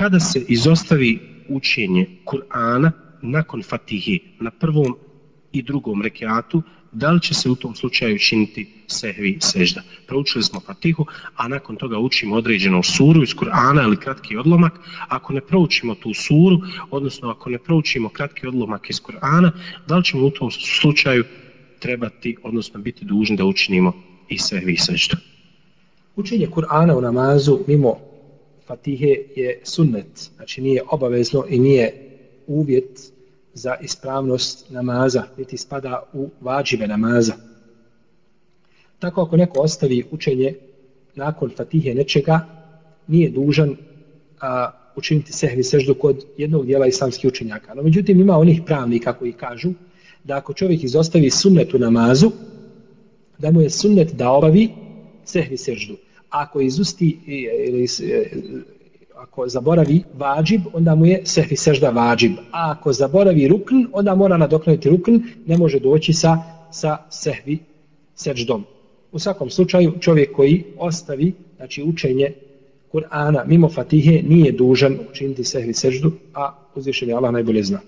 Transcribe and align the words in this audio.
kada 0.00 0.20
se 0.20 0.44
izostavi 0.48 1.18
učenje 1.48 2.06
Kur'ana 2.24 2.90
nakon 3.22 3.62
Fatihe 3.62 4.18
na 4.40 4.50
prvom 4.50 4.96
i 5.52 5.62
drugom 5.62 6.02
rekiatu, 6.02 6.62
da 6.92 7.10
li 7.10 7.20
će 7.20 7.34
se 7.34 7.50
u 7.50 7.54
tom 7.54 7.74
slučaju 7.74 8.18
činiti 8.18 8.84
sehvi 8.86 9.38
sežda. 9.40 9.82
Proučili 10.06 10.44
smo 10.44 10.60
Fatihu, 10.60 11.06
a 11.36 11.48
nakon 11.48 11.76
toga 11.76 11.98
učimo 11.98 12.36
određenu 12.36 12.82
suru 12.82 13.22
iz 13.22 13.34
Kur'ana 13.34 13.84
ili 13.84 13.96
kratki 13.96 14.36
odlomak. 14.36 14.72
Ako 15.08 15.32
ne 15.32 15.40
proučimo 15.40 15.94
tu 15.94 16.14
suru, 16.14 16.58
odnosno 16.90 17.30
ako 17.30 17.50
ne 17.50 17.58
proučimo 17.58 18.08
kratki 18.08 18.46
odlomak 18.46 18.90
iz 18.90 19.00
Kur'ana, 19.02 19.50
da 19.86 19.96
li 19.96 20.04
ćemo 20.04 20.26
u 20.26 20.30
tom 20.30 20.50
slučaju 20.50 21.24
trebati, 21.78 22.36
odnosno 22.42 22.80
biti 22.80 23.04
dužni 23.04 23.36
da 23.36 23.44
učinimo 23.44 23.92
i 24.28 24.38
sehvi 24.38 24.76
sežda. 24.76 25.16
Učenje 26.16 26.46
Kur'ana 26.46 26.96
u 26.96 27.00
namazu 27.00 27.58
mimo 27.66 28.09
Fatihe 28.70 29.16
je 29.36 29.60
sunnet, 29.64 30.30
znači 30.36 30.60
nije 30.60 30.82
obavezno 30.90 31.44
i 31.48 31.58
nije 31.58 31.92
uvjet 32.46 33.12
za 33.54 33.74
ispravnost 33.82 34.70
namaza, 34.70 35.22
niti 35.36 35.56
spada 35.56 36.02
u 36.12 36.28
vađive 36.40 36.86
namaza. 36.86 37.34
Tako 38.98 39.22
ako 39.22 39.36
neko 39.36 39.60
ostavi 39.60 40.04
učenje 40.10 40.54
nakon 41.14 41.50
Fatihe 41.56 41.94
nečega, 41.94 42.40
nije 43.06 43.30
dužan 43.30 43.76
a, 44.40 44.70
učiniti 44.96 45.32
sehvi 45.32 45.64
seždu 45.64 45.94
kod 45.94 46.24
jednog 46.36 46.66
dijela 46.66 46.86
islamskih 46.86 47.28
učenjaka. 47.28 47.74
No, 47.74 47.82
međutim, 47.82 48.20
ima 48.20 48.38
onih 48.38 48.62
pravnika 48.66 49.12
koji 49.12 49.32
kažu 49.32 49.70
da 50.24 50.36
ako 50.36 50.52
čovjek 50.52 50.84
izostavi 50.84 51.30
sunnet 51.30 51.74
u 51.74 51.78
namazu, 51.78 52.30
da 53.38 53.50
mu 53.50 53.60
je 53.60 53.70
sunnet 53.70 54.12
da 54.12 54.30
obavi 54.30 54.68
sehvi 55.24 55.56
seždu 55.56 55.96
ako 56.30 56.60
izusti 56.60 57.18
ili 57.66 57.86
ako 59.16 59.48
zaboravi 59.48 60.02
vađib, 60.14 60.60
onda 60.72 60.94
mu 60.94 61.06
je 61.06 61.20
sehvi 61.24 61.56
sežda 61.56 61.90
vađib. 61.90 62.32
A 62.52 62.70
ako 62.70 62.92
zaboravi 62.92 63.48
rukn, 63.48 63.74
onda 63.92 64.14
mora 64.14 64.36
nadoknati 64.36 64.88
rukn, 64.88 65.16
ne 65.46 65.58
može 65.58 65.80
doći 65.80 66.12
sa, 66.12 66.38
sa 66.70 66.96
sehvi 67.10 67.58
seždom. 68.14 68.64
U 69.12 69.18
svakom 69.18 69.50
slučaju, 69.50 69.92
čovjek 70.00 70.32
koji 70.36 70.64
ostavi 70.78 71.32
znači 71.56 71.82
učenje 71.82 72.32
Kur'ana 72.92 73.44
mimo 73.46 73.68
Fatihe 73.68 74.22
nije 74.22 74.52
dužan 74.52 74.98
učiniti 75.10 75.44
sehvi 75.44 75.74
seždu, 75.74 76.12
a 76.34 76.54
uzvišenje 76.74 77.12
Allah 77.12 77.32
najbolje 77.32 77.62
zna. 77.62 77.80